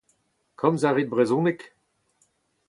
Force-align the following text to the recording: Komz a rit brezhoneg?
Komz 0.59 0.81
a 0.87 0.89
rit 0.91 1.11
brezhoneg? 1.13 1.59